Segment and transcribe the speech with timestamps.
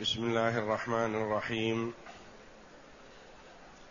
[0.00, 1.92] بسم الله الرحمن الرحيم.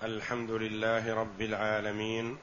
[0.04, 2.38] الحمد لله رب العالمين.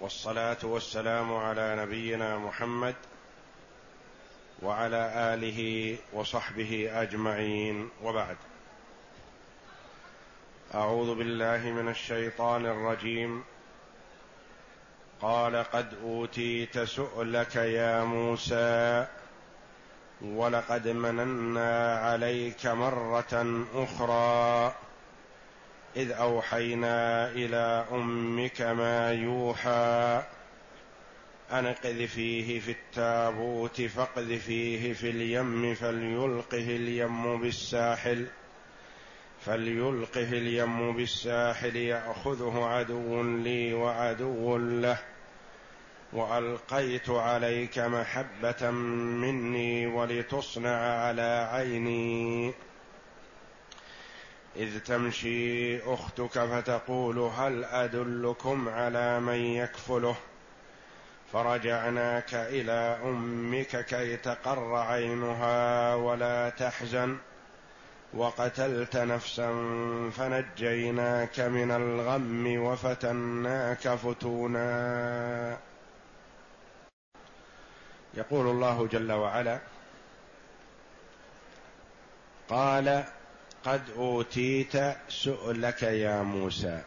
[0.00, 2.94] والصلاة والسلام على نبينا محمد
[4.62, 7.88] وعلى آله وصحبه أجمعين.
[8.02, 8.36] وبعد.
[10.74, 13.44] أعوذ بالله من الشيطان الرجيم.
[15.22, 19.06] قال قد أوتيت سؤلك يا موسى
[20.24, 24.74] ولقد مننا عليك مرة أخرى
[25.96, 30.22] إذ أوحينا إلى أمك ما يوحى
[31.52, 38.26] أن اقذفيه في التابوت فاقذفيه في اليم فليلقه اليم بالساحل
[39.40, 44.98] فليلقه اليم بالساحل يأخذه عدو لي وعدو له
[46.12, 52.52] وألقيت عليك محبة مني ولتصنع على عيني.
[54.56, 60.16] إذ تمشي أختك فتقول هل أدلكم على من يكفله؟
[61.32, 67.16] فرجعناك إلى أمك كي تقر عينها ولا تحزن.
[68.14, 69.50] وقتلت نفسا
[70.16, 75.71] فنجيناك من الغم وفتناك فتونا.
[78.14, 79.58] يقول الله جل وعلا
[82.48, 83.04] قال
[83.64, 84.72] قد أوتيت
[85.08, 86.82] سؤلك يا موسى.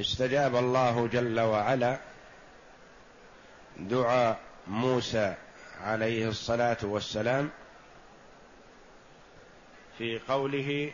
[0.00, 1.98] استجاب الله جل وعلا
[3.78, 5.34] دعاء موسى
[5.80, 7.50] عليه الصلاة والسلام
[9.98, 10.92] في قوله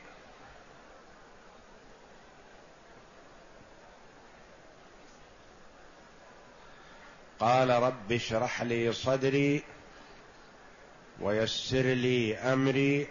[7.41, 9.63] قال رب اشرح لي صدري
[11.21, 13.07] ويسر لي أمري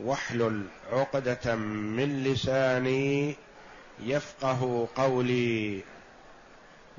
[0.00, 3.34] واحلل عقدة من لساني
[4.00, 5.80] يفقه قولي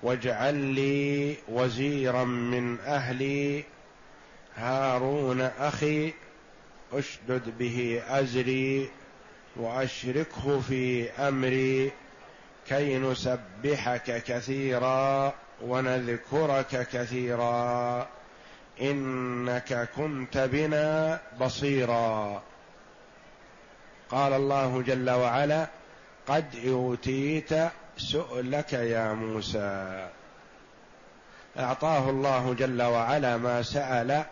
[0.03, 3.63] واجعل لي وزيرا من أهلي
[4.55, 6.13] هارون أخي
[6.93, 8.89] أشدد به أزري
[9.55, 11.91] وأشركه في أمري
[12.67, 15.33] كي نسبحك كثيرا
[15.63, 18.07] ونذكرك كثيرا
[18.81, 22.41] إنك كنت بنا بصيرا.
[24.09, 25.67] قال الله جل وعلا
[26.27, 27.49] قد أوتيت
[27.97, 30.09] سؤلك يا موسى.
[31.59, 34.23] أعطاه الله جل وعلا ما سأل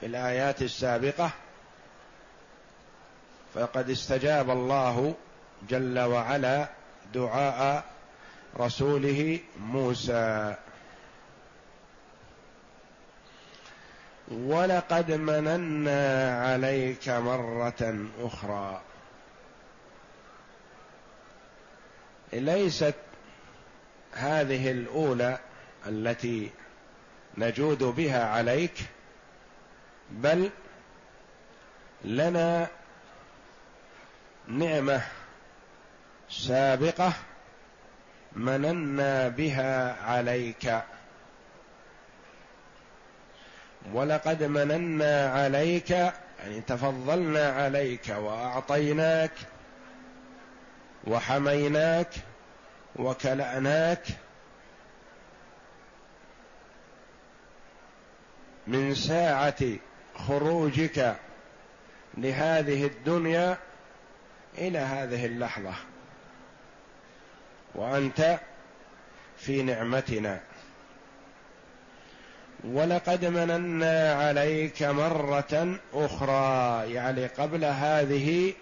[0.00, 1.30] في الآيات السابقة
[3.54, 5.14] فقد استجاب الله
[5.68, 6.68] جل وعلا
[7.14, 7.84] دعاء
[8.58, 10.56] رسوله موسى.
[14.28, 18.82] ولقد مننا عليك مرة أخرى.
[22.32, 22.94] ليست
[24.12, 25.38] هذه الأولى
[25.86, 26.50] التي
[27.38, 28.74] نجود بها عليك
[30.10, 30.50] بل
[32.04, 32.68] لنا
[34.48, 35.02] نعمة
[36.30, 37.12] سابقة
[38.32, 40.82] مننا بها عليك.
[43.92, 49.32] ولقد مننا عليك يعني تفضلنا عليك وأعطيناك
[51.04, 52.08] وحميناك
[52.96, 54.06] وكلأناك
[58.66, 59.64] من ساعة
[60.14, 61.16] خروجك
[62.18, 63.56] لهذه الدنيا
[64.58, 65.74] إلى هذه اللحظة.
[67.74, 68.38] وأنت
[69.38, 70.40] في نعمتنا.
[72.64, 78.54] ولقد مننا عليك مرة أخرى يعني قبل هذه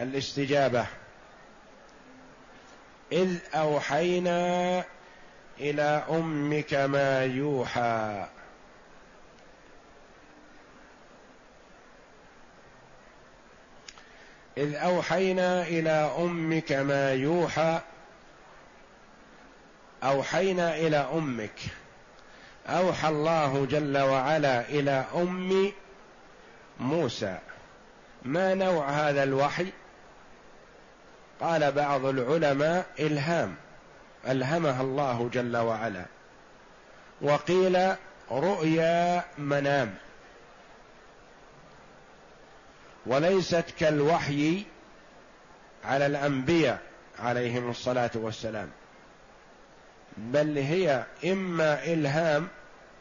[0.00, 0.86] الاستجابة.
[3.12, 4.84] إذ أوحينا
[5.60, 8.26] إلى أمك ما يوحى.
[14.58, 17.80] إذ أوحينا إلى أمك ما يوحى
[20.02, 21.60] أوحينا إلى أمك.
[22.66, 25.72] أوحى الله جل وعلا إلى أم
[26.80, 27.38] موسى.
[28.22, 29.66] ما نوع هذا الوحي؟
[31.40, 33.54] قال بعض العلماء إلهام.
[34.28, 36.04] ألهمها الله جل وعلا.
[37.22, 37.94] وقيل
[38.30, 39.94] رؤيا منام.
[43.06, 44.64] وليست كالوحي
[45.84, 46.78] على الأنبياء
[47.18, 48.70] عليهم الصلاة والسلام.
[50.16, 52.48] بل هي إما إلهام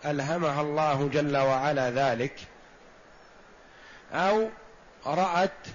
[0.06, 2.40] ألهمها الله جل وعلا ذلك
[4.14, 4.50] أو
[5.06, 5.68] رأت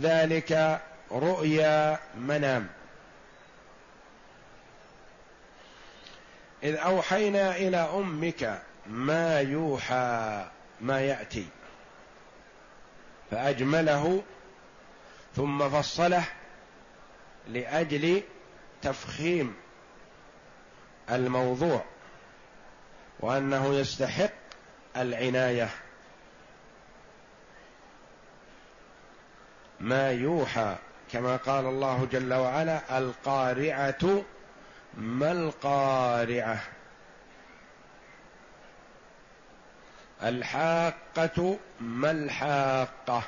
[0.00, 0.80] ذلك
[1.12, 2.68] رؤيا منام.
[6.62, 10.46] إذ أوحينا إلى أمك ما يوحى
[10.80, 11.46] ما يأتي
[13.30, 14.22] فأجمله
[15.36, 16.24] ثم فصله
[17.48, 18.22] لأجل
[18.82, 19.54] تفخيم.
[21.10, 21.84] الموضوع
[23.20, 24.30] وأنه يستحق
[24.96, 25.68] العناية.
[29.80, 30.76] ما يوحى
[31.12, 34.22] كما قال الله جل وعلا القارعة
[34.94, 36.60] ما القارعة؟
[40.22, 43.22] الحاقة ما الحاقة؟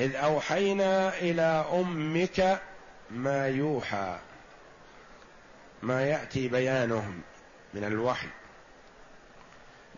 [0.00, 2.60] إذ أوحينا إلى أمك
[3.10, 4.18] ما يوحى
[5.82, 7.14] ما يأتي بيانه
[7.74, 8.28] من الوحي.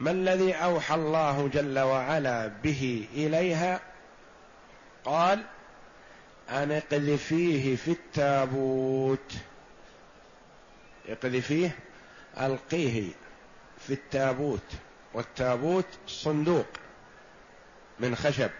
[0.00, 3.80] ما الذي أوحى الله جل وعلا به إليها؟
[5.04, 5.44] قال
[6.50, 9.32] أن اقذفيه في التابوت.
[11.08, 11.76] اقذفيه
[12.40, 13.08] ألقيه
[13.78, 14.72] في التابوت.
[15.14, 16.66] والتابوت صندوق
[18.00, 18.50] من خشب.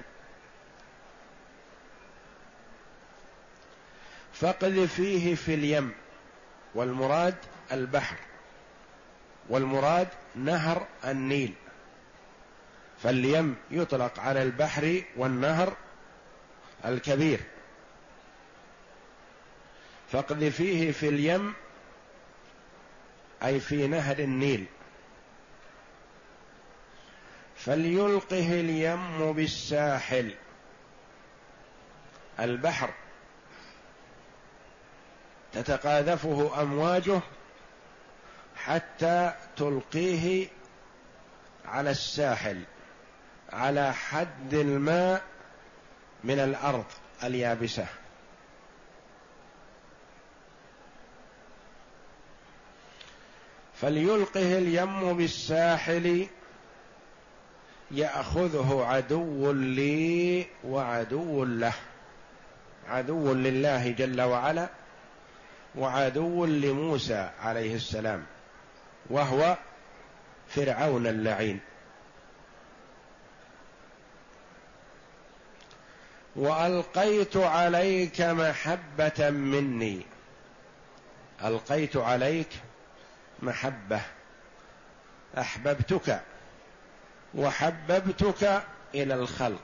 [4.43, 5.95] فاقذفيه في اليم
[6.75, 7.35] والمراد
[7.73, 8.17] البحر
[9.49, 11.55] والمراد نهر النيل.
[13.03, 15.77] فاليم يطلق على البحر والنهر
[16.85, 17.41] الكبير.
[20.13, 21.55] فاقذفيه في اليم
[23.43, 24.65] أي في نهر النيل.
[27.57, 30.35] فليلقه اليم بالساحل
[32.41, 32.91] البحر.
[35.53, 37.21] تتقاذفه أمواجه
[38.57, 40.49] حتى تلقيه
[41.65, 42.63] على الساحل
[43.53, 45.23] على حد الماء
[46.25, 46.85] من الأرض
[47.25, 47.87] اليابسة.
[53.75, 56.27] فليلقه اليم بالساحل
[57.91, 61.75] يأخذه عدو لي وعدو له
[62.89, 64.69] عدو لله جل وعلا.
[65.75, 68.27] وعدو لموسى عليه السلام
[69.11, 69.57] وهو
[70.49, 71.61] فرعون اللعين.
[76.37, 80.03] وألقيت عليك محبة مني.
[81.45, 82.49] ألقيت عليك
[83.43, 84.01] محبة.
[85.39, 86.21] أحببتك
[87.35, 88.63] وحببتك
[88.95, 89.63] إلى الخلق.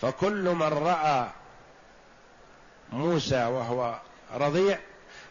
[0.00, 1.28] فكل من رأى
[2.92, 3.98] موسى وهو
[4.34, 4.78] رضيع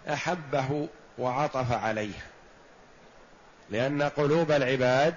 [0.09, 0.87] أحبه
[1.17, 2.19] وعطف عليه
[3.69, 5.15] لأن قلوب العباد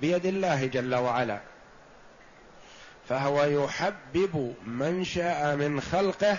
[0.00, 1.40] بيد الله جل وعلا
[3.08, 6.38] فهو يحبب من شاء من خلقه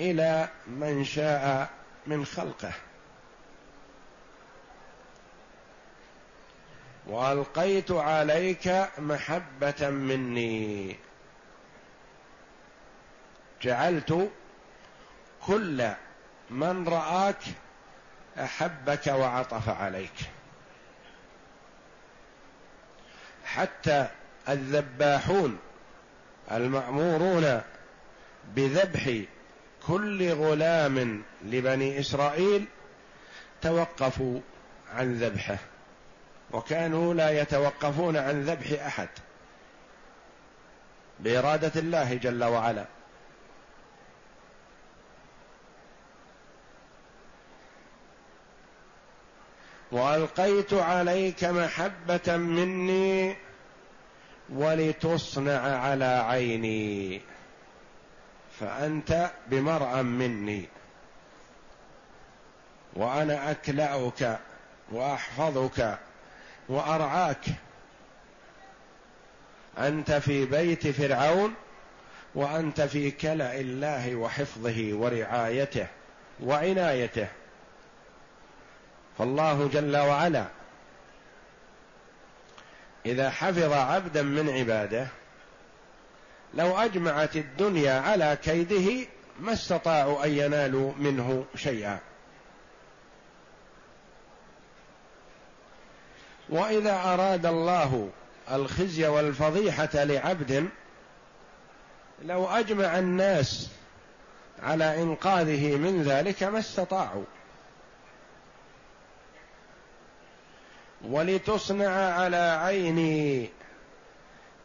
[0.00, 1.70] إلى من شاء
[2.06, 2.72] من خلقه.
[7.06, 10.96] وألقيت عليك محبة مني.
[13.64, 14.30] جعلت
[15.46, 15.90] كل
[16.50, 17.42] من رآك
[18.38, 20.14] أحبك وعطف عليك.
[23.44, 24.08] حتى
[24.48, 25.58] الذباحون
[26.52, 27.60] المأمورون
[28.56, 29.20] بذبح
[29.86, 32.64] كل غلام لبني إسرائيل
[33.62, 34.40] توقفوا
[34.94, 35.58] عن ذبحه
[36.52, 39.08] وكانوا لا يتوقفون عن ذبح أحد
[41.20, 42.93] بإرادة الله جل وعلا.
[49.94, 53.36] والقيت عليك محبة مني
[54.48, 57.20] ولتصنع على عيني
[58.60, 60.68] فأنت بمرأ مني.
[62.94, 64.40] وأنا أكلأك
[64.92, 65.98] وأحفظك
[66.68, 67.44] وأرعاك.
[69.78, 71.54] أنت في بيت فرعون
[72.34, 75.86] وأنت في كلأ الله وحفظه ورعايته
[76.42, 77.28] وعنايته.
[79.18, 80.46] فالله جل وعلا
[83.06, 85.08] إذا حفظ عبدا من عباده
[86.54, 89.06] لو أجمعت الدنيا على كيده
[89.40, 91.98] ما استطاعوا أن ينالوا منه شيئا.
[96.48, 98.10] وإذا أراد الله
[98.52, 100.68] الخزي والفضيحة لعبد
[102.22, 103.70] لو أجمع الناس
[104.62, 107.24] على إنقاذه من ذلك ما استطاعوا.
[111.08, 113.50] ولتصنع على عيني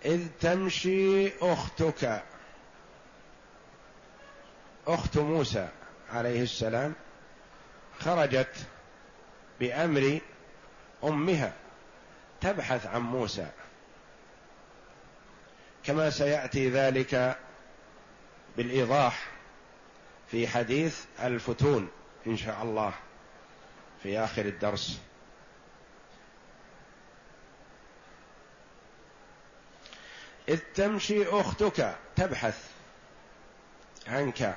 [0.06, 2.24] إذ تمشي أختك.
[4.88, 5.68] أخت موسى
[6.10, 6.94] عليه السلام
[8.00, 8.56] خرجت
[9.60, 10.20] بأمر
[11.04, 11.54] أمها
[12.42, 13.48] تبحث عن موسى.
[15.84, 17.38] كما سيأتي ذلك
[18.58, 19.28] بالإيضاح
[20.32, 21.90] في حديث الفتون
[22.28, 22.94] إن شاء الله
[24.04, 25.00] في آخر الدرس.
[30.50, 32.58] إذ تمشي أختك تبحث
[34.08, 34.56] عنك.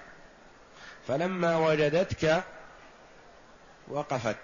[1.09, 2.45] فلما وجدتك
[3.89, 4.37] وقفت.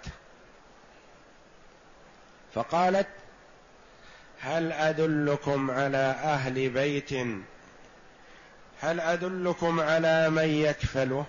[2.55, 3.09] فقالت
[4.41, 7.13] هل أدلكم على أهل بيت؟
[8.81, 11.27] هل أدلكم على من يكفله؟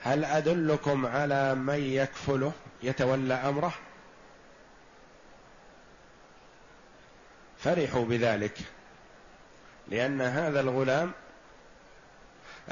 [0.00, 3.74] هل أدلكم على من يكفله؟ يتولى أمره.
[7.60, 8.58] فرحوا بذلك
[9.88, 11.12] لأن هذا الغلام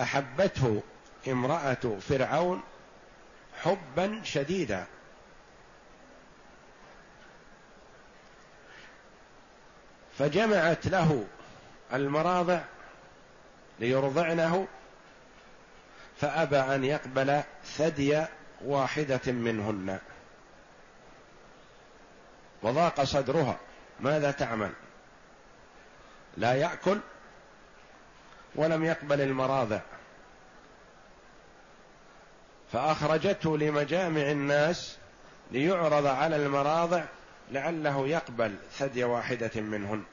[0.01, 0.83] أحبته
[1.29, 2.63] امرأة فرعون
[3.63, 4.87] حبا شديدا.
[10.19, 11.27] فجمعت له
[11.93, 12.61] المراضع
[13.81, 14.67] ليرضعنه
[16.21, 18.25] فأبى أن يقبل ثدي
[18.65, 19.99] واحدة منهن
[22.63, 23.59] وضاق صدرها.
[24.01, 24.73] ماذا تعمل؟
[26.37, 26.99] لا يأكل
[28.55, 29.81] ولم يقبل المراضع.
[32.73, 34.97] فأخرجته لمجامع الناس
[35.51, 37.05] ليعرض على المراضع
[37.51, 40.05] لعله يقبل ثدي واحدة منهن.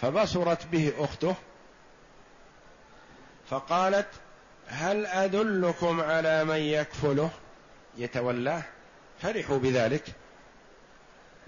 [0.00, 1.34] فبصرت به أخته
[3.50, 4.08] فقالت
[4.66, 7.30] هل أدلكم على من يكفله؟
[7.96, 8.62] يتولاه.
[9.24, 10.04] فرحوا بذلك.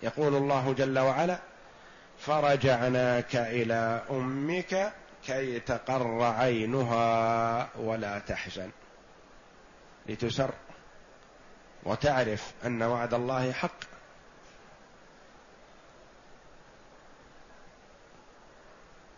[0.03, 1.39] يقول الله جل وعلا
[2.19, 4.93] فرجعناك إلى أمك
[5.27, 8.71] كي تقر عينها ولا تحزن.
[10.07, 10.51] لتسر
[11.83, 13.81] وتعرف أن وعد الله حق.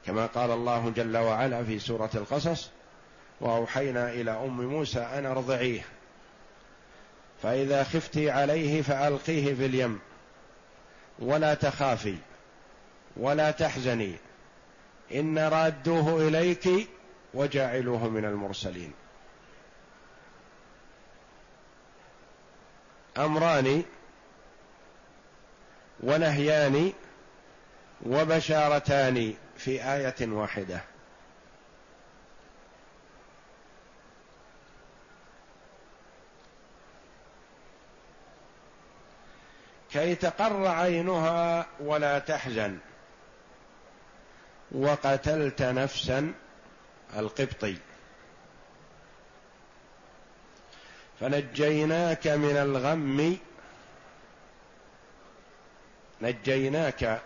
[0.06, 2.70] كما قال الله جل وعلا في سورة القصص
[3.40, 5.97] وأوحينا إلى أم موسى أن أرضعيه.
[7.42, 10.00] فإذا خفت عليه فألقيه في اليم.
[11.18, 12.16] ولا تخافي.
[13.16, 14.14] ولا تحزني.
[15.14, 16.68] إن رادوه إليك
[17.35, 18.92] وجاعلوه من المرسلين.
[23.18, 23.83] أمران
[26.00, 26.92] ونهيان
[28.07, 30.80] وبشارتان في آية واحدة.
[39.92, 42.78] كي تقر عينها ولا تحزن.
[44.73, 46.33] وقتلت نفسا
[47.16, 47.76] القبطي.
[51.21, 53.38] فنجيناك من الغم.
[56.23, 57.23] نجيناك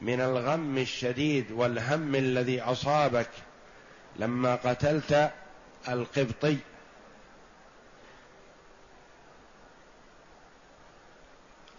[0.00, 3.30] من الغم الشديد والهم الذي أصابك
[4.16, 5.32] لما قتلت
[5.88, 6.56] القبطي.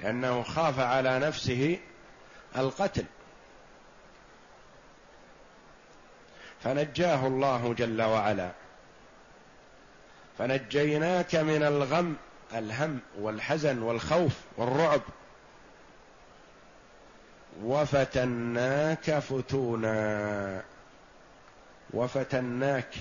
[0.02, 1.80] لأنه خاف على نفسه
[2.58, 3.06] القتل.
[6.64, 8.52] فنجاه الله جل وعلا.
[10.38, 12.16] فنجيناك من الغم
[12.56, 15.02] الهم والحزن والخوف والرعب.
[17.64, 20.64] وفتناك فتونا.
[21.94, 22.94] وفتناك.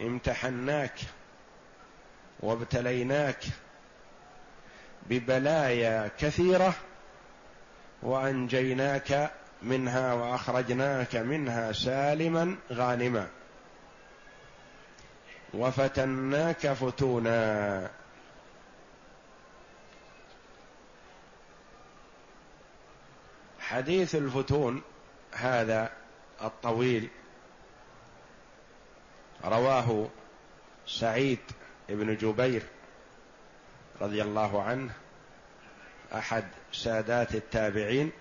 [0.00, 0.98] امتحناك.
[2.40, 3.44] وابتليناك.
[5.08, 6.74] ببلايا كثيرة
[8.02, 9.30] وأنجيناك
[9.62, 13.28] منها وأخرجناك منها سالما غانما.
[15.54, 17.90] وفتناك فتونا.
[23.60, 24.82] حديث الفتون
[25.32, 25.92] هذا
[26.42, 27.08] الطويل.
[29.44, 30.08] رواه
[30.86, 31.38] سعيد
[31.88, 32.62] بن جبير.
[34.00, 34.92] رضي الله عنه
[36.14, 38.12] أحد سادات التابعين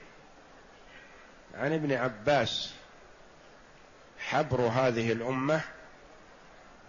[1.56, 2.74] عن ابن عباس
[4.20, 5.62] حبر هذه الأمة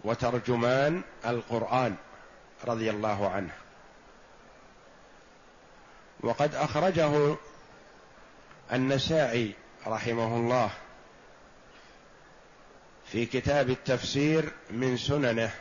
[0.03, 1.95] وترجمان القرآن
[2.65, 3.51] رضي الله عنه.
[6.19, 7.35] وقد أخرجه
[8.73, 9.53] النسائي
[9.87, 10.69] رحمه الله
[13.05, 15.51] في كتاب التفسير من سننه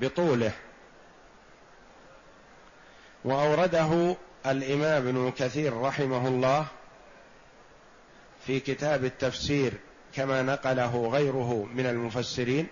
[0.00, 0.52] بطوله.
[3.24, 6.66] وأورده الإمام ابن كثير رحمه الله
[8.46, 9.72] في كتاب التفسير
[10.14, 12.66] كما نقله غيره من المفسرين.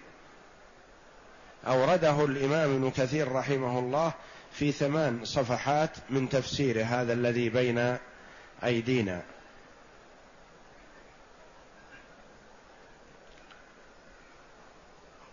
[1.66, 4.12] أورده الإمام ابن كثير رحمه الله
[4.52, 7.96] في ثمان صفحات من تفسير هذا الذي بين
[8.64, 9.22] أيدينا.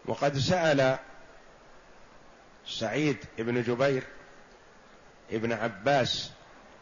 [0.05, 0.97] وقد سأل
[2.67, 4.03] سعيد بن جبير
[5.31, 6.31] ابن عباس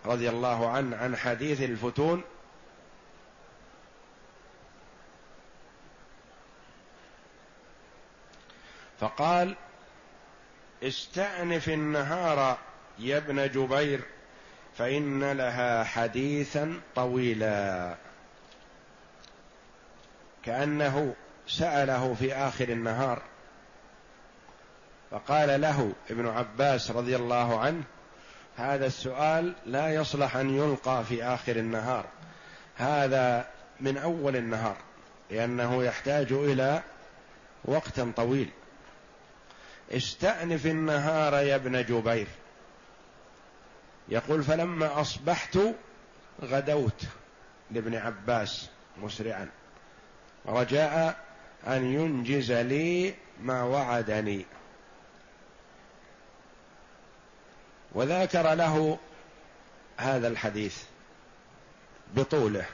[0.06, 2.24] رضي الله عنه عن حديث الفتون.
[9.00, 9.56] فقال
[10.84, 12.58] استأنف النهار
[13.00, 14.02] يا ابن جبير
[14.78, 17.96] فإن لها حديثا طويلا.
[20.44, 21.16] كأنه
[21.48, 23.22] سأله في آخر النهار.
[25.12, 27.84] فقال له ابن عباس رضي الله عنه
[28.58, 32.06] هذا السؤال لا يصلح أن يلقى في آخر النهار.
[32.76, 33.48] هذا
[33.80, 34.78] من أول النهار
[35.32, 36.84] لأنه يحتاج إلى
[37.66, 38.50] وقت طويل.
[39.92, 42.28] استأنف النهار يا ابن جبير.
[44.10, 45.60] يقول فلما أصبحت
[46.44, 47.04] غدوت
[47.72, 49.50] لابن عباس مسرعا
[50.48, 51.16] رجاء
[51.68, 54.46] أن ينجز لي ما وعدني.
[57.94, 58.98] وذاكر له
[59.98, 60.78] هذا الحديث
[62.16, 62.66] بطوله.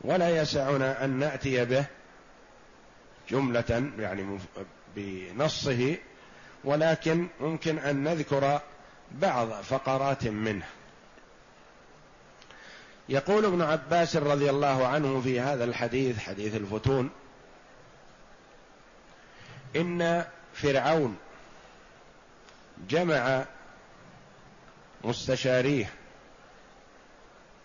[0.00, 1.84] ولا يسعنا أن نأتي به
[3.30, 4.38] جملة يعني
[4.96, 5.96] بنصه
[6.64, 8.60] ولكن ممكن أن نذكر
[9.10, 10.66] بعض فقرات منه.
[13.08, 17.10] يقول ابن عباس رضي الله عنه في هذا الحديث حديث الفتون
[19.76, 21.16] إن فرعون
[22.88, 23.44] جمع
[25.04, 25.92] مستشاريه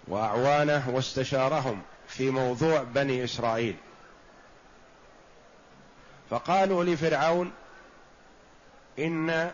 [0.07, 3.75] وأعوانه واستشارهم في موضوع بني إسرائيل.
[6.29, 7.51] فقالوا لفرعون
[8.99, 9.51] إن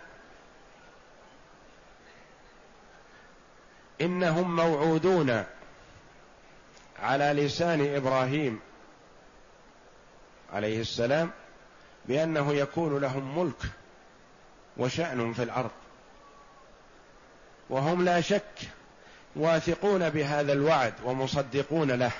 [4.02, 5.44] إنهم موعودون
[7.00, 8.60] على لسان إبراهيم
[10.54, 11.32] عليه السلام
[12.06, 13.62] بأنه يكون لهم ملك
[14.78, 15.72] وشأن في الأرض.
[17.71, 18.55] وهم لا شك
[19.36, 22.12] واثقون بهذا الوعد ومصدقون له.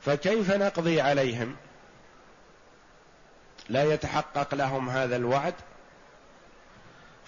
[0.00, 1.56] فكيف نقضي عليهم؟
[3.68, 5.54] لا يتحقق لهم هذا الوعد؟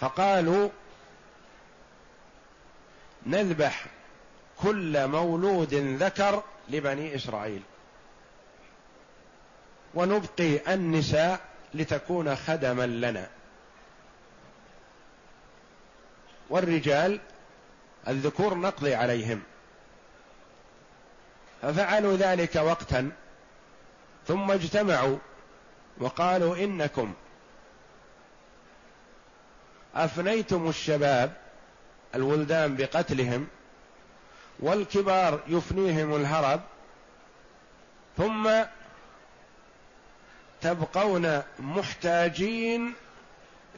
[0.00, 0.68] فقالوا
[3.26, 3.86] نذبح
[4.58, 7.62] كل مولود ذكر لبني إسرائيل.
[9.94, 11.40] ونبقي النساء
[11.74, 13.28] لتكون خدما لنا.
[16.52, 17.20] والرجال
[18.08, 19.42] الذكور نقضي عليهم.
[21.62, 23.10] ففعلوا ذلك وقتا
[24.26, 25.18] ثم اجتمعوا
[25.98, 27.14] وقالوا إنكم
[29.94, 31.32] أفنيتم الشباب
[32.14, 33.46] الولدان بقتلهم
[34.60, 36.60] والكبار يفنيهم الهرب
[38.16, 38.50] ثم
[40.60, 42.94] تبقون محتاجين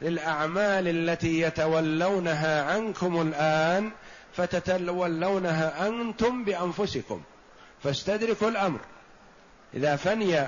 [0.01, 3.91] للأعمال التي يتولونها عنكم الآن
[4.33, 7.23] فتتولونها أنتم بأنفسكم.
[7.83, 8.79] فاستدركوا الأمر.
[9.73, 10.47] إذا فني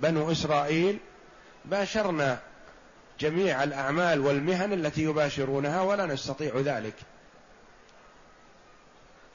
[0.00, 0.98] بنو إسرائيل
[1.64, 2.38] باشرنا
[3.20, 6.94] جميع الأعمال والمهن التي يباشرونها ولا نستطيع ذلك.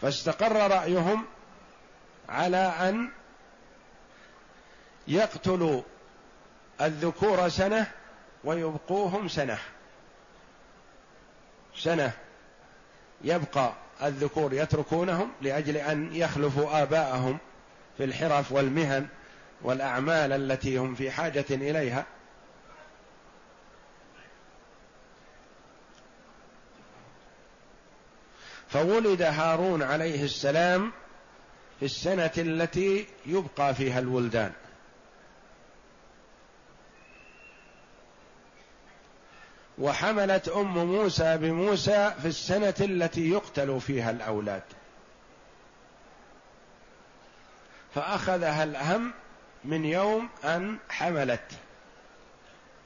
[0.01, 1.25] فاستقر رأيهم
[2.29, 3.09] على أن
[5.07, 5.81] يقتلوا
[6.81, 7.91] الذكور سنة
[8.43, 9.57] ويبقوهم سنة.
[11.75, 12.11] سنة
[13.21, 17.37] يبقى الذكور يتركونهم لأجل أن يخلفوا آباءهم
[17.97, 19.07] في الحرف والمهن
[19.61, 22.05] والأعمال التي هم في حاجة إليها.
[28.69, 30.91] فولد هارون عليه السلام
[31.79, 34.51] في السنة التي يبقى فيها الولدان.
[39.77, 44.63] وحملت أم موسى بموسى في السنة التي يقتل فيها الأولاد.
[47.95, 49.13] فأخذها الهم
[49.65, 51.51] من يوم أن حملت.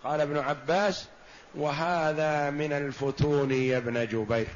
[0.03, 1.07] قال ابن عباس
[1.55, 4.47] وهذا من الفتون يا ابن جبير.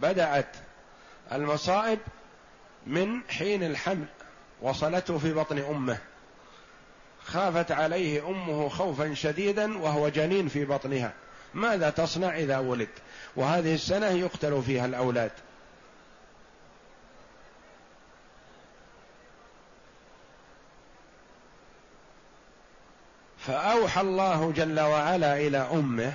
[0.00, 0.56] بدأت
[1.32, 1.98] المصائب
[2.86, 4.06] من حين الحمل
[4.62, 5.98] وصلته في بطن أمه.
[7.26, 11.12] خافت عليه أمه خوفا شديدا وهو جنين في بطنها.
[11.54, 12.88] ماذا تصنع إذا ولد؟
[13.36, 15.30] وهذه السنة يقتل فيها الأولاد.
[23.38, 26.14] فأوحى الله جل وعلا إلى أمه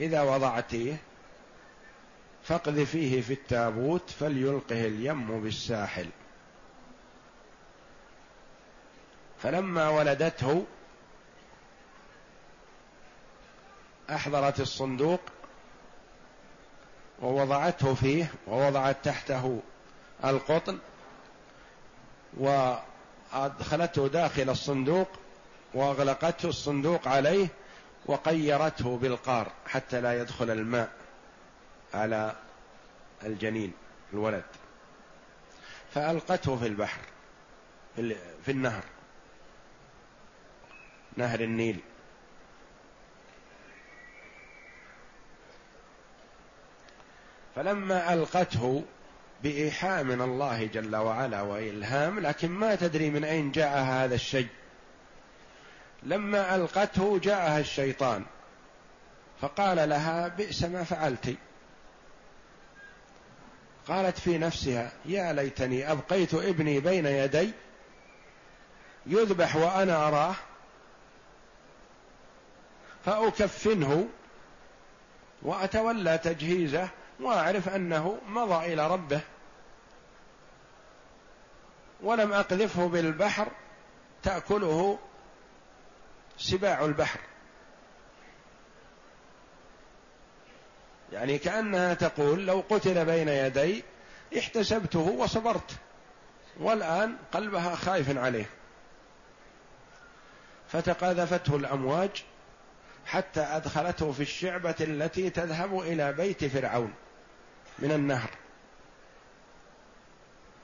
[0.00, 0.96] إذا وضعتيه
[2.44, 6.06] فاقذفيه في التابوت فليلقه اليم بالساحل.
[9.42, 10.66] فلما ولدته
[14.10, 15.20] أحضرت الصندوق
[17.22, 19.60] ووضعته فيه ووضعت تحته
[20.24, 20.78] القطن
[22.36, 25.08] وأدخلته داخل الصندوق
[25.74, 27.48] وأغلقته الصندوق عليه
[28.06, 30.90] وقيرته بالقار حتى لا يدخل الماء
[31.94, 32.32] على
[33.22, 33.72] الجنين
[34.12, 34.44] الولد.
[35.94, 37.00] فألقته في البحر
[38.44, 38.82] في النهر.
[41.18, 41.80] نهر النيل.
[47.56, 48.84] فلما ألقته
[49.42, 54.48] بإيحاء من الله جل وعلا وإلهام لكن ما تدري من أين جاء هذا الشيء.
[56.02, 58.24] لما ألقته جاءها الشيطان
[59.40, 61.36] فقال لها بئس ما فعلت.
[63.88, 67.50] قالت في نفسها يا ليتني أبقيت ابني بين يدي
[69.06, 70.34] يذبح وأنا أراه
[73.08, 74.08] فأكفنه
[75.42, 76.88] وأتولى تجهيزه
[77.20, 79.20] وأعرف أنه مضى إلى ربه
[82.00, 83.48] ولم أقذفه بالبحر
[84.22, 84.98] تأكله
[86.38, 87.20] سباع البحر.
[91.12, 93.84] يعني كأنها تقول لو قتل بين يدي
[94.38, 95.76] احتسبته وصبرت
[96.60, 98.46] والآن قلبها خايف عليه.
[100.68, 102.24] فتقاذفته الأمواج
[103.08, 106.94] حتى أدخلته في الشعبة التي تذهب إلى بيت فرعون
[107.78, 108.30] من النهر.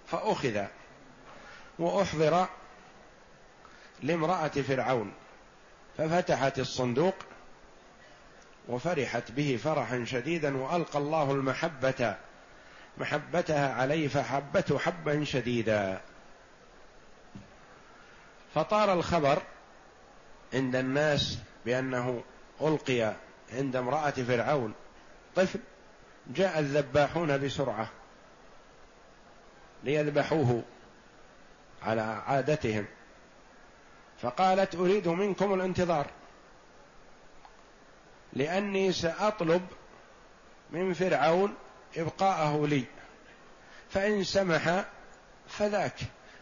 [0.06, 0.64] فأخذ
[1.78, 2.46] وأحضر
[4.02, 5.12] لامرأة فرعون
[5.98, 7.14] ففتحت الصندوق
[8.68, 12.16] وفرحت به فرحا شديدا وألقى الله المحبة
[12.98, 16.00] محبتها عليه فحبته حبا شديدا.
[18.54, 19.42] فطار الخبر
[20.54, 22.24] عند الناس بأنه
[22.60, 23.14] ألقي
[23.52, 24.74] عند امرأة فرعون
[25.36, 25.58] طفل
[26.26, 27.90] جاء الذباحون بسرعة
[29.84, 30.62] ليذبحوه
[31.82, 32.86] على عادتهم.
[34.22, 36.06] فقالت أريد منكم الانتظار
[38.32, 39.66] لأني سأطلب
[40.70, 41.54] من فرعون
[41.96, 42.84] إبقاءه لي
[43.90, 44.84] فإن سمح
[45.48, 45.96] فذاك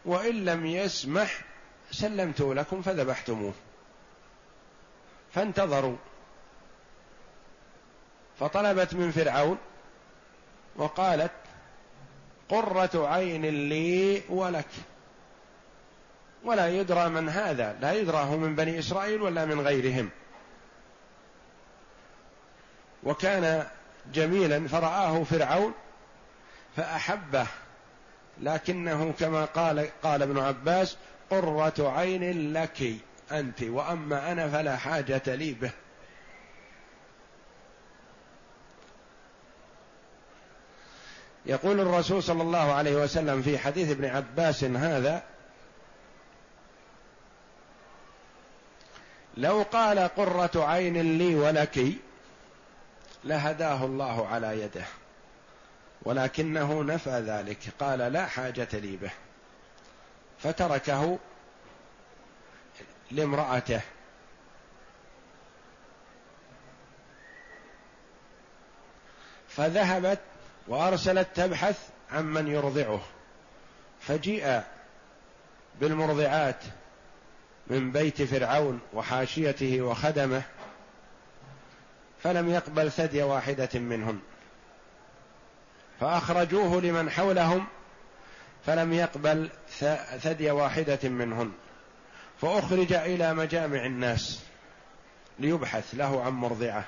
[0.05, 1.41] وإن لم يسمح
[1.91, 3.53] سلمت لكم فذبحتموه.
[5.35, 5.97] فانتظروا.
[8.41, 9.59] فطلبت من فرعون
[10.77, 11.33] وقالت
[12.49, 14.69] قرة عين لي ولك.
[16.45, 17.79] ولا يدرى من هذا.
[17.81, 20.11] لا يدرى هو من بني إسرائيل ولا من غيرهم.
[23.05, 23.67] وكان
[24.13, 25.75] جميلا فرآه فرعون
[26.77, 27.47] فأحبه.
[28.41, 30.97] لكنه كما قال قال ابن عباس
[31.31, 32.97] قرة عين لك.
[33.33, 35.71] أنت وأما أنا فلا حاجة لي به.
[41.47, 45.23] يقول الرسول صلى الله عليه وسلم في حديث ابن عباس هذا
[49.37, 51.79] لو قال قرة عين لي ولك
[53.25, 54.85] لهداه الله على يده
[56.03, 59.11] ولكنه نفى ذلك قال لا حاجة لي به.
[60.39, 61.19] فتركه
[63.13, 63.81] لامرأته.
[69.49, 70.21] فذهبت
[70.69, 73.01] وأرسلت تبحث عن من يرضعه.
[74.01, 74.63] فجيء
[75.81, 76.65] بالمرضعات
[77.67, 80.43] من بيت فرعون وحاشيته وخدمه
[82.23, 84.21] فلم يقبل ثدي واحدة منهن
[86.01, 87.67] فأخرجوه لمن حولهم
[88.67, 89.51] فلم يقبل
[90.21, 91.53] ثدي واحدة منهن.
[92.43, 94.41] فأخرج إلى مجامع الناس
[95.39, 96.85] ليبحث له عن مرضعه.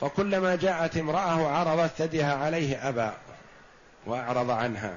[0.00, 3.10] فكلما جاءت امرأة عرضت ثديها عليه أبى
[4.06, 4.96] وأعرض عنها.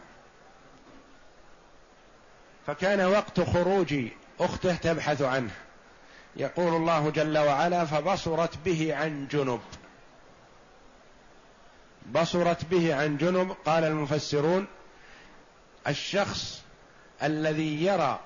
[2.67, 3.95] فكان وقت خروج
[4.39, 5.51] أخته تبحث عنه.
[6.35, 9.61] يقول الله جل وعلا فبصرت به عن جنب.
[12.13, 14.67] بصرت به عن جنب قال المفسرون
[15.87, 16.61] الشخص
[17.23, 18.19] الذي يرى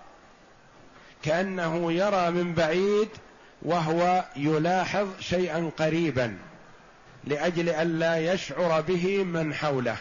[1.24, 3.10] كأنه يرى من بعيد
[3.62, 6.38] وهو يلاحظ شيئا قريبا
[7.24, 9.98] لأجل أن لا يشعر به من حوله.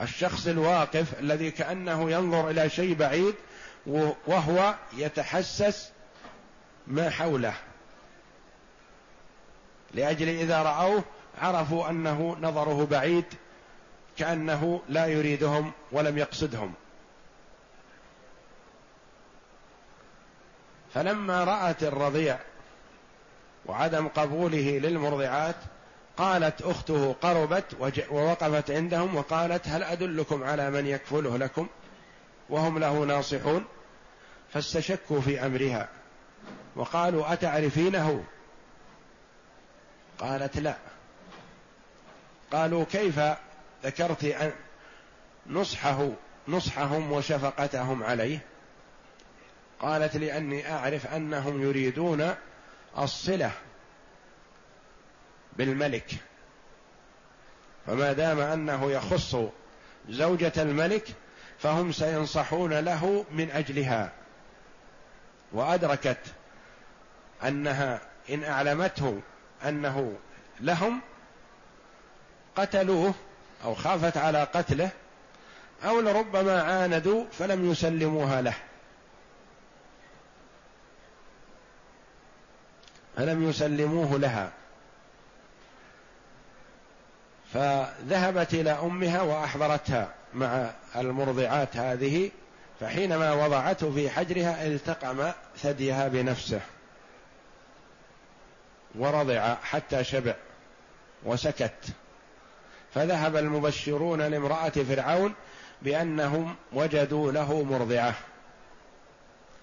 [0.00, 3.34] الشخص الواقف الذي كأنه ينظر إلى شيء بعيد
[4.26, 5.90] وهو يتحسس
[6.86, 7.54] ما حوله.
[9.94, 11.04] لأجل إذا رأوه
[11.38, 13.24] عرفوا أنه نظره بعيد
[14.18, 16.74] كأنه لا يريدهم ولم يقصدهم.
[20.94, 22.38] فلما رأت الرضيع
[23.66, 25.56] وعدم قبوله للمرضعات
[26.16, 27.64] قالت أخته قربت
[28.10, 31.66] ووقفت عندهم وقالت هل أدلكم على من يكفله لكم؟
[32.50, 33.64] وهم له ناصحون.
[34.52, 35.88] فاستشكوا في أمرها.
[36.76, 38.24] وقالوا أتعرفينه؟
[40.18, 40.76] قالت لا.
[42.52, 43.20] قالوا كيف
[43.84, 44.52] ذكرت
[45.46, 46.08] نصحه
[46.48, 48.38] نصحهم وشفقتهم عليه.
[49.80, 52.34] قالت لأني أعرف أنهم يريدون
[52.98, 53.50] الصلة
[55.56, 56.10] بالملك.
[57.86, 59.36] فما دام أنه يخص
[60.08, 61.08] زوجة الملك
[61.58, 64.12] فهم سينصحون له من أجلها.
[65.52, 66.20] وأدركت
[67.44, 69.20] أنها إن أعلمته
[69.64, 70.16] أنه
[70.60, 71.00] لهم
[72.56, 73.14] قتلوه.
[73.64, 74.90] أو خافت على قتله
[75.84, 78.54] أو لربما عاندوا فلم يسلموها له.
[83.16, 84.52] فلم يسلموه لها.
[87.54, 92.30] فذهبت إلى أمها وأحضرتها مع المرضعات هذه
[92.80, 96.60] فحينما وضعته في حجرها التقم ثديها بنفسه.
[98.94, 100.34] ورضع حتى شبع
[101.24, 101.92] وسكت.
[102.96, 105.34] فذهب المبشرون لامرأة فرعون
[105.82, 108.14] بأنهم وجدوا له مرضعة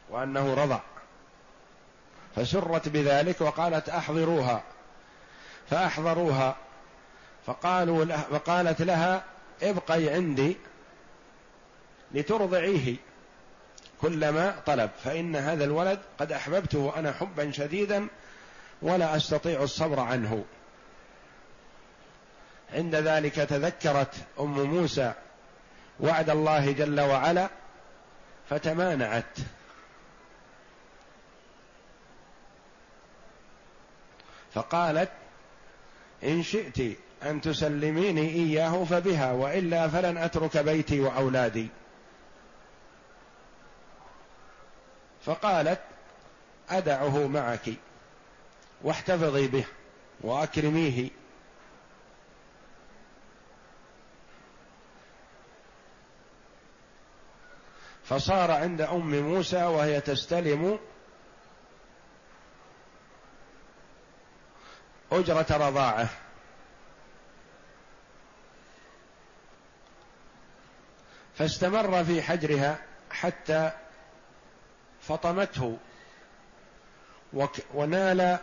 [0.10, 0.80] وأنه رضع
[2.36, 4.64] فسرت بذلك وقالت أحضروها
[5.70, 6.56] فأحضروها
[7.46, 9.24] فقالوا له فقالت لها
[9.64, 10.58] ابقي عندي
[12.12, 12.96] لترضعيه
[14.02, 18.08] كلما طلب فإن هذا الولد قد أحببته أنا حبا شديدا
[18.82, 20.46] ولا أستطيع الصبر عنه.
[22.74, 25.14] عند ذلك تذكرت أم موسى
[26.00, 27.50] وعد الله جل وعلا
[28.50, 29.38] فتمانعت.
[34.54, 35.10] فقالت
[36.24, 41.68] إن شئت أن تسلميني إياه فبها وإلا فلن أترك بيتي وأولادي.
[45.26, 45.80] فقالت
[46.70, 47.74] أدعه معك
[48.82, 49.66] واحتفظي به
[50.22, 51.10] وأكرميه.
[58.06, 60.80] فصار عند أم موسى وهي تستلم
[65.12, 66.10] أجرة رضاعه.
[71.36, 72.78] فاستمر في حجرها
[73.10, 73.72] حتى
[75.02, 75.78] فطمته.
[77.74, 78.38] ونال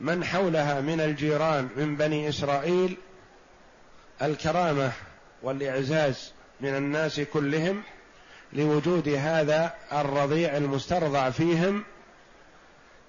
[0.00, 2.96] من حولها من الجيران من بني إسرائيل
[4.22, 4.92] الكرامة
[5.42, 7.82] والإعزاز من الناس كلهم.
[8.54, 11.84] لوجود هذا الرضيع المسترضع فيهم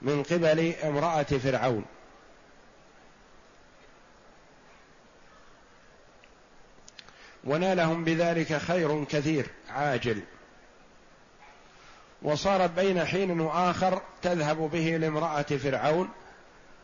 [0.02, 1.86] من قبل امرأة فرعون.
[7.44, 10.22] ونالهم بذلك خير كثير عاجل.
[12.22, 16.10] وصارت بين حين وآخر تذهب به لامرأة فرعون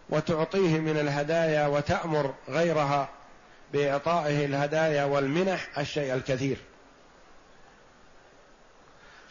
[0.09, 3.09] وتعطيه من الهدايا وتأمر غيرها
[3.73, 6.57] بإعطائه الهدايا والمنح الشيء الكثير.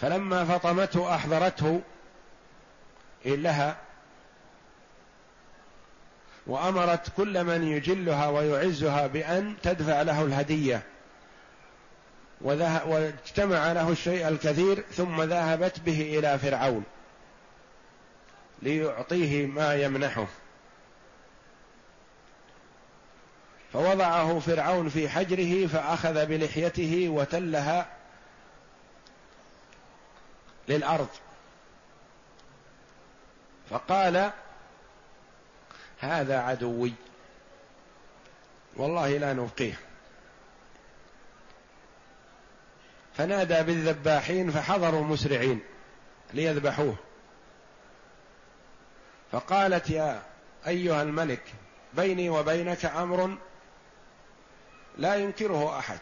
[0.01, 1.81] فلما فطمته أحضرته
[3.25, 3.77] لها
[6.47, 10.83] وأمرت كل من يجلها ويعزها بأن تدفع له الهدية.
[12.41, 16.85] واجتمع له الشيء الكثير ثم ذهبت به إلى فرعون
[18.63, 20.27] ليعطيه ما يمنحه.
[23.73, 28.00] فوضعه فرعون في حجره فأخذ بلحيته وتلها
[30.71, 31.09] للأرض.
[33.71, 34.31] فقال
[36.01, 36.93] هذا عدوي.
[38.77, 39.75] والله لا نبقيه
[43.17, 45.61] فنادى بالذباحين فحضروا مسرعين
[46.35, 46.97] ليذبحوه.
[49.33, 50.23] فقالت يا
[50.67, 51.43] أيها الملك
[51.95, 53.37] بيني وبينك أمر
[54.99, 56.01] لا ينكره أحد.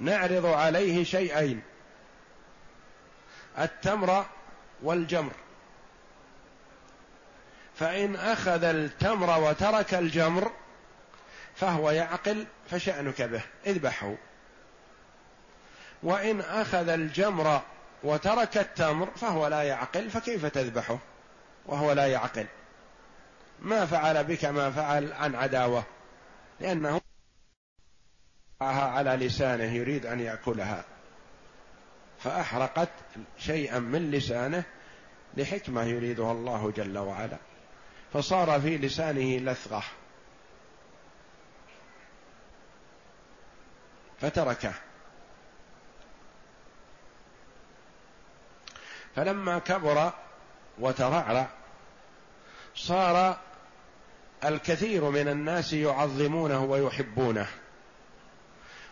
[0.00, 1.62] نعرض عليه شيئين.
[3.58, 4.26] التمر
[4.82, 5.32] والجمر.
[7.74, 10.52] فإن أخذ التمر وترك الجمر
[11.54, 14.14] فهو يعقل فشأنك به اذبحه.
[16.02, 17.62] وإن أخذ الجمر
[18.02, 20.98] وترك التمر فهو لا يعقل فكيف تذبحه؟
[21.66, 22.46] وهو لا يعقل.
[23.60, 25.84] ما فعل بك ما فعل عن عداوة
[26.60, 27.00] لأنه
[28.60, 30.84] على لسانه يريد أن يأكلها.
[32.24, 32.88] فأحرقت
[33.38, 34.64] شيئا من لسانه
[35.36, 37.36] لحكمة يريدها الله جل وعلا.
[38.12, 39.82] فصار في لسانه لثغة.
[44.20, 44.72] فتركه.
[49.16, 50.12] فلما كبر
[50.78, 51.48] وترعرع
[52.74, 53.38] صار
[54.44, 57.46] الكثير من الناس يعظمونه ويحبونه.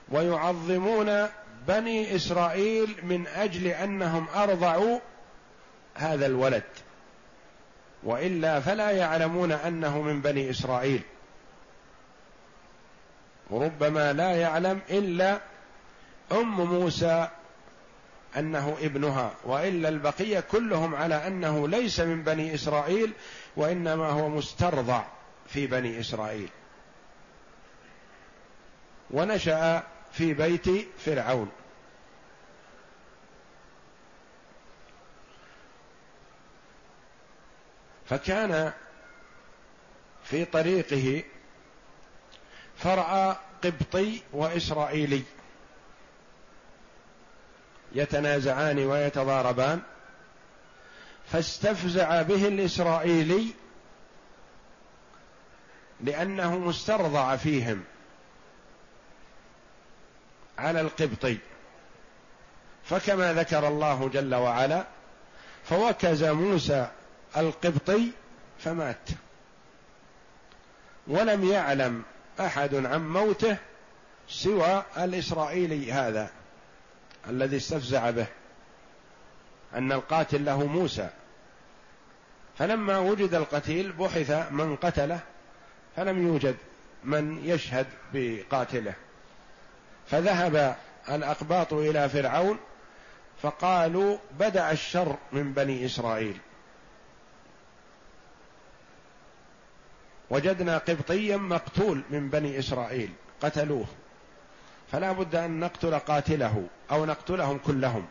[0.09, 1.29] ويعظمون
[1.69, 4.99] بني إسرائيل من أجل أنهم أرضعوا
[5.95, 6.63] هذا الولد.
[8.03, 11.03] وإلا فلا يعلمون أنه من بني إسرائيل.
[13.51, 15.41] وربما لا يعلم إلا
[16.33, 17.29] أم موسى
[18.37, 19.35] أنه ابنها.
[19.45, 23.13] وإلا البقية كلهم على أنه ليس من بني إسرائيل
[23.57, 25.05] وإنما هو مسترضع
[25.49, 26.49] في بني إسرائيل.
[29.11, 31.51] ونشأ في بيت فرعون.
[38.07, 38.73] فكان
[40.25, 41.25] في طريقه
[42.77, 45.23] فراى قبطي وإسرائيلي.
[47.93, 49.83] يتنازعان ويتضاربان.
[51.27, 53.47] فاستفزع به الإسرائيلي
[56.01, 57.85] لأنه مسترضع فيهم.
[60.59, 61.39] على القبطي.
[62.85, 64.85] فكما ذكر الله جل وعلا
[65.65, 66.89] فوكز موسى
[67.37, 68.11] القبطي
[68.59, 69.09] فمات.
[71.07, 72.03] ولم يعلم
[72.41, 73.57] أحد عن موته
[74.29, 76.31] سوى الإسرائيلي هذا
[77.29, 78.27] الذي استفزع به
[79.75, 81.09] أن القاتل له موسى.
[82.59, 85.21] فلما وجد القتيل بحث من قتله
[85.97, 86.57] فلم يوجد
[87.05, 88.95] من يشهد بقاتله.
[90.11, 90.77] فذهب
[91.09, 92.59] الأقباط إلى فرعون
[93.43, 96.39] فقالوا بدأ الشر من بني إسرائيل.
[100.31, 103.87] وجدنا قبطيا مقتول من بني إسرائيل قتلوه.
[104.93, 108.07] فلا بد أن نقتل قاتله أو نقتلهم كلهم.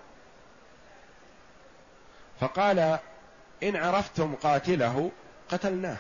[2.40, 3.00] فقال
[3.64, 5.12] إن عرفتم قاتله
[5.50, 5.98] قتلناه.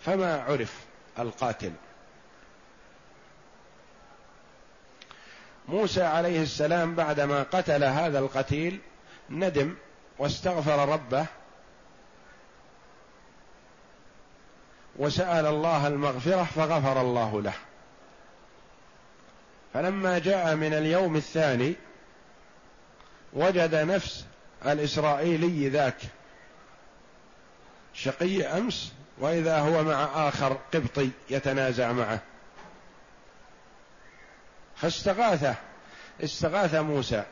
[0.00, 0.84] فما عرف
[1.18, 1.72] القاتل؟
[5.68, 8.80] موسى عليه السلام بعدما قتل هذا القتيل
[9.30, 9.74] ندم
[10.18, 11.26] واستغفر ربه
[14.96, 17.54] وسأل الله المغفرة فغفر الله له.
[19.74, 21.74] فلما جاء من اليوم الثاني
[23.32, 24.24] وجد نفس
[24.66, 25.98] الإسرائيلي ذاك
[27.94, 32.20] شقي أمس وإذا هو مع آخر قبطي يتنازع معه.
[34.82, 35.54] فاستغاثه
[36.24, 37.24] استغاث موسى.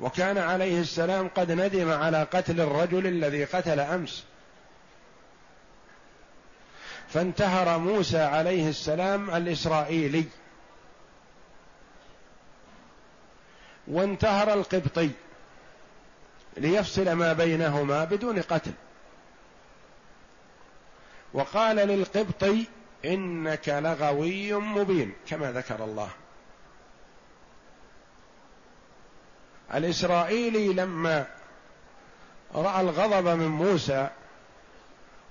[0.00, 4.24] وكان عليه السلام قد ندم على قتل الرجل الذي قتل أمس.
[7.08, 10.24] فانتهر موسى عليه السلام الإسرائيلي.
[13.88, 15.10] وانتهر القبطي
[16.56, 18.72] ليفصل ما بينهما بدون قتل.
[21.34, 22.66] وقال للقبطي
[23.04, 26.10] إنك لغوي مبين كما ذكر الله.
[29.74, 31.26] الإسرائيلي لما
[32.54, 34.08] رأى الغضب من موسى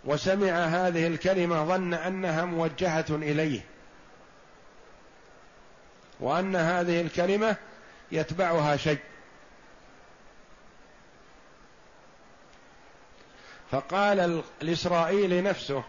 [0.05, 3.61] وسمع هذه الكلمة ظن أنها موجهة إليه
[6.19, 7.55] وأن هذه الكلمة
[8.11, 8.99] يتبعها شيء.
[13.71, 15.83] فقال الإسرائيلي نفسه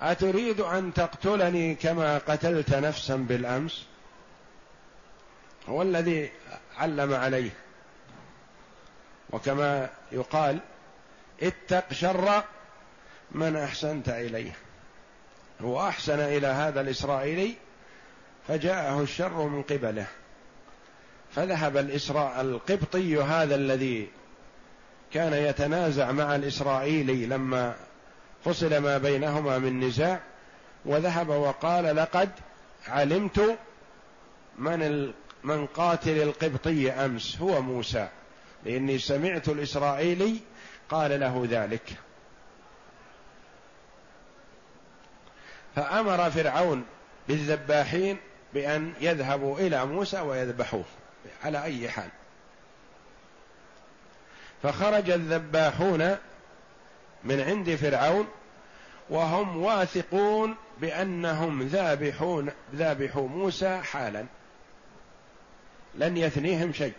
[0.00, 3.86] أتريد أن تقتلني كما قتلت نفسا بالأمس؟
[5.68, 6.30] هو الذي
[6.78, 7.50] علم عليه.
[9.30, 10.58] وكما يقال
[11.42, 12.44] اتق شر
[13.30, 14.52] من أحسنت إليه.
[15.60, 17.54] هو أحسن إلى هذا الإسرائيلي
[18.48, 20.06] فجاءه الشر من قبله.
[21.34, 24.08] فذهب الإسراء القبطي هذا الذي
[25.12, 27.74] كان يتنازع مع الإسرائيلي لما
[28.44, 30.20] فصل ما بينهما من نزاع
[30.84, 32.30] وذهب وقال لقد
[32.88, 33.58] علمت
[34.58, 34.82] من
[35.44, 38.08] من قاتل القبطي أمس هو موسى
[38.64, 40.40] لإني سمعت الإسرائيلي
[40.88, 41.92] قال له ذلك.
[45.76, 46.84] فأمر فرعون
[47.28, 48.18] بالذباحين
[48.54, 50.84] بأن يذهبوا إلى موسى ويذبحوه
[51.44, 52.08] على أي حال.
[54.62, 56.16] فخرج الذباحون
[57.24, 58.28] من عند فرعون
[59.10, 64.26] وهم واثقون بأنهم ذابحون ذابحوا موسى حالا.
[65.94, 66.94] لن يثنيهم شيء.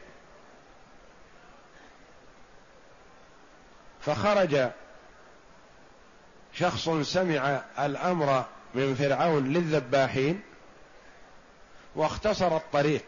[4.02, 4.70] فخرج
[6.54, 10.41] شخص سمع الأمر من فرعون للذباحين
[11.96, 13.04] واختصر الطريق.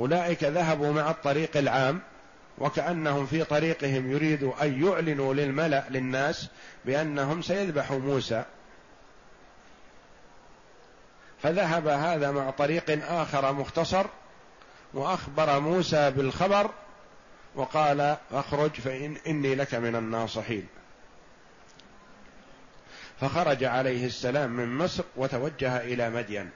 [0.00, 2.00] أولئك ذهبوا مع الطريق العام
[2.58, 6.48] وكأنهم في طريقهم يريدوا أن يعلنوا للملأ للناس
[6.84, 8.44] بأنهم سيذبحوا موسى.
[11.42, 14.06] فذهب هذا مع طريق آخر مختصر
[14.94, 16.70] وأخبر موسى بالخبر
[17.54, 20.66] وقال أخرج فإن إني لك من الناصحين.
[23.20, 26.50] فخرج عليه السلام من مصر وتوجه إلى مدين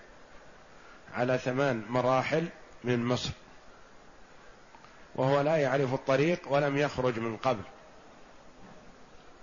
[1.15, 2.49] على ثمان مراحل
[2.85, 3.31] من مصر.
[5.15, 7.63] وهو لا يعرف الطريق ولم يخرج من قبل.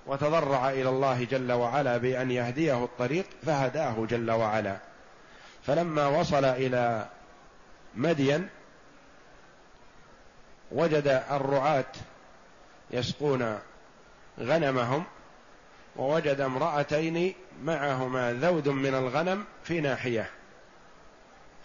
[0.07, 4.88] وتضرع إلى الله جل وعلا بأن يهديه الطريق فهداه جل وعلا.
[5.66, 7.07] فلما وصل إلى
[7.95, 8.49] مدين
[10.72, 11.86] وجد الرعاة
[12.91, 13.60] يسقون
[14.39, 15.03] غنمهم
[15.95, 20.30] ووجد امرأتين معهما ذود من الغنم في ناحية.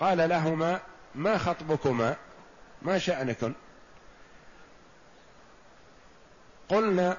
[0.01, 0.81] قال لهما
[1.15, 2.17] ما خطبكما؟
[2.83, 3.53] ما شأنكم
[6.69, 7.17] قلنا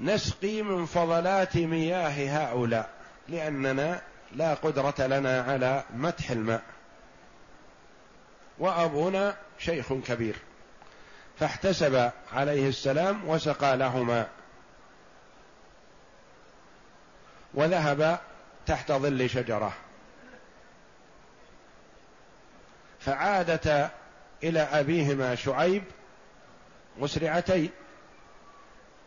[0.00, 2.90] نسقي من فضلات مياه هؤلاء
[3.28, 4.02] لأننا
[4.32, 6.62] لا قدرة لنا على مدح الماء.
[8.58, 10.36] وأبونا شيخ كبير.
[11.38, 14.28] فاحتسب عليه السلام وسقى لهما.
[17.54, 18.18] وذهب
[18.66, 19.72] تحت ظل شجرة.
[23.00, 23.90] فعادتا
[24.42, 25.84] إلى أبيهما شعيب
[26.98, 27.70] مسرعتين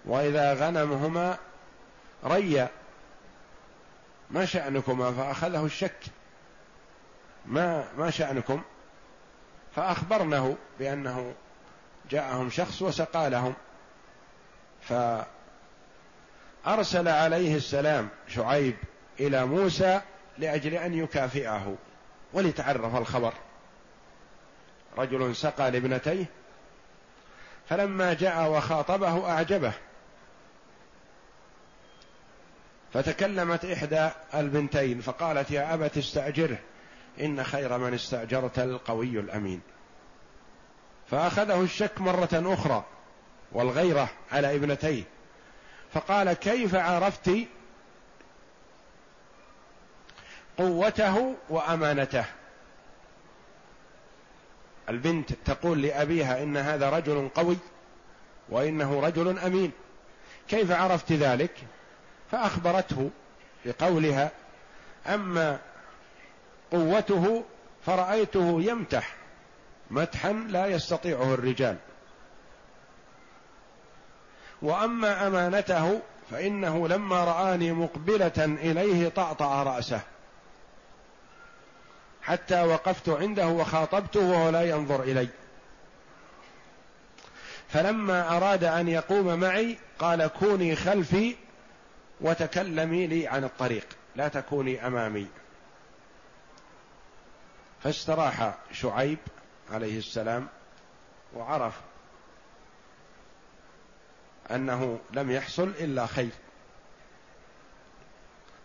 [0.05, 1.37] وإذا غنمهما
[2.25, 2.69] ريا.
[4.31, 5.99] ما شأنكما فأخذه الشك.
[7.45, 8.61] ما ما شأنكم؟
[9.75, 11.33] فأخبرنه بأنه
[12.09, 13.53] جاءهم شخص وسقى لهم.
[16.65, 18.75] فأرسل عليه السلام شعيب
[19.19, 20.01] إلى موسى
[20.37, 21.75] لأجل أن يكافئه
[22.33, 23.33] وليتعرف الخبر.
[24.97, 26.25] رجل سقى لابنتيه
[27.69, 29.73] فلما جاء وخاطبه أعجبه.
[32.93, 36.57] فتكلمت إحدى البنتين فقالت يا أبت استأجره
[37.21, 39.61] إن خير من استأجرت القوي الأمين.
[41.11, 42.85] فأخذه الشك مرة أخرى
[43.51, 45.03] والغيرة على ابنتيه
[45.93, 47.31] فقال كيف عرفت
[50.57, 52.25] قوته وأمانته؟
[54.89, 57.57] البنت تقول لأبيها إن هذا رجل قوي
[58.49, 59.71] وإنه رجل أمين
[60.47, 61.51] كيف عرفت ذلك؟
[62.31, 63.09] فأخبرته
[63.65, 64.31] بقولها
[65.07, 65.59] أما
[66.71, 67.43] قوته
[67.85, 69.15] فرأيته يمتح
[69.91, 71.77] مدحا لا يستطيعه الرجال.
[74.61, 76.01] وأما أمانته
[76.31, 80.01] فإنه لما رآني مقبلة إليه طأطأ رأسه.
[82.21, 85.27] حتى وقفت عنده وخاطبته وهو لا ينظر إلي.
[87.69, 91.35] فلما أراد أن يقوم معي قال كوني خلفي
[92.21, 95.27] وتكلمي لي عن الطريق لا تكوني أمامي.
[97.83, 99.17] فاستراح شعيب
[99.71, 100.47] عليه السلام
[101.35, 101.81] وعرف
[104.51, 106.31] أنه لم يحصل إلا خير.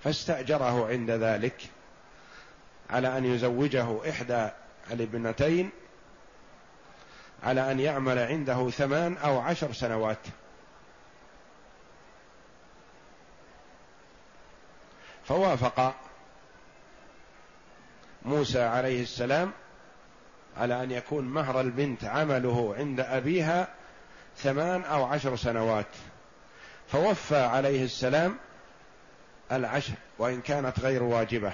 [0.05, 1.71] فاستأجره عند ذلك
[2.91, 4.49] على أن يزوجه إحدى
[4.91, 5.71] الابنتين
[7.43, 10.19] على أن يعمل عنده ثمان أو عشر سنوات.
[15.29, 15.95] فوافق
[18.25, 19.53] موسى عليه السلام
[20.57, 23.68] على أن يكون مهر البنت عمله عند أبيها
[24.37, 25.87] ثمان أو عشر سنوات.
[26.89, 28.37] فوفى عليه السلام
[29.53, 31.53] العشر وإن كانت غير واجبة.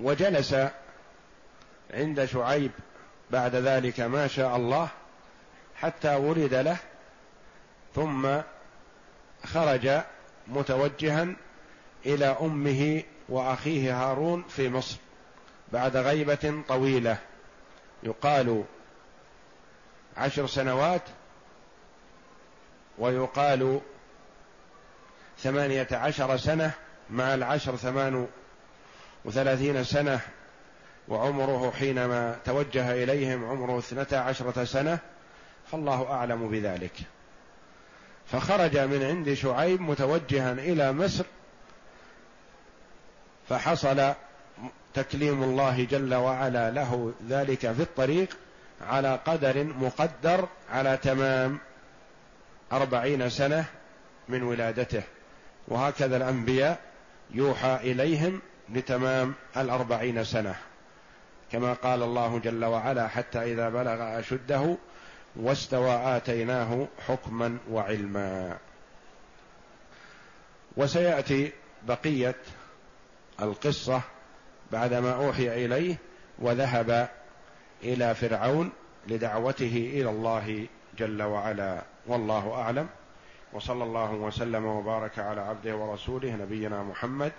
[0.00, 0.56] وجلس
[1.90, 2.70] عند شعيب
[3.30, 4.88] بعد ذلك ما شاء الله
[5.76, 6.76] حتى ولد له
[7.94, 8.40] ثم
[9.46, 10.00] خرج
[10.48, 11.28] متوجها
[12.06, 14.96] إلى أمه وأخيه هارون في مصر
[15.72, 17.16] بعد غيبة طويلة.
[18.02, 18.64] يقال
[20.16, 21.02] عشر سنوات
[22.98, 23.80] ويقال
[25.38, 26.70] ثمانية عشر سنة
[27.10, 28.26] مع العشر ثمان
[29.24, 30.20] وثلاثين سنة
[31.08, 34.98] وعمره حينما توجه إليهم عمره اثنتا عشرة سنة.
[35.72, 36.92] فالله أعلم بذلك.
[38.32, 41.24] فخرج من عند شعيب متوجها إلى مصر
[43.48, 44.12] فحصل
[44.94, 48.36] تكليم الله جل وعلا له ذلك في الطريق
[48.80, 51.58] على قدر مقدر على تمام
[52.72, 53.64] أربعين سنة
[54.28, 55.02] من ولادته.
[55.68, 56.78] وهكذا الأنبياء
[57.30, 60.54] يوحى إليهم لتمام الأربعين سنة.
[61.52, 64.76] كما قال الله جل وعلا حتى إذا بلغ أشده
[65.40, 68.58] واستوى آتيناه حكما وعلما.
[70.76, 72.36] وسيأتي بقية
[73.42, 74.00] القصة
[74.72, 75.96] بعدما أوحي إليه
[76.38, 77.08] وذهب
[77.82, 78.72] إلى فرعون
[79.08, 80.66] لدعوته إلى الله
[80.98, 81.82] جل وعلا.
[82.06, 82.88] والله أعلم.
[83.52, 87.32] وصلى الله وسلم وبارك على عبده ورسوله نبينا محمد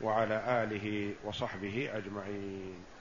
[0.00, 2.91] وعلى آله وصحبه أجمعين.